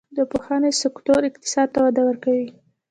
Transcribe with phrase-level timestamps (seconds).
[0.17, 2.47] د پوهنې سکتور اقتصاد ته وده ورکوي